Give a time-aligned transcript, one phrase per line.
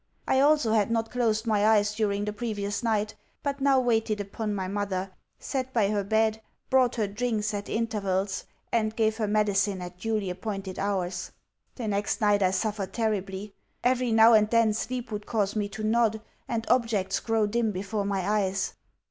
[0.27, 3.13] I also had not closed my eyes during the previous night,
[3.43, 8.45] but now waited upon my mother, sat by her bed, brought her drink at intervals,
[8.71, 11.31] and gave her medicine at duly appointed hours.
[11.75, 13.53] The next night I suffered terribly.
[13.83, 18.03] Every now and then sleep would cause me to nod, and objects grow dim before
[18.03, 18.73] my eyes.